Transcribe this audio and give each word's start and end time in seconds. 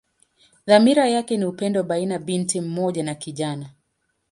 Dhamira 0.67 1.07
yake 1.07 1.37
ni 1.37 1.45
upendo 1.45 1.83
baina 1.83 2.19
binti 2.19 2.61
mmoja 2.61 3.03
na 3.03 3.15
kijana. 3.15 3.69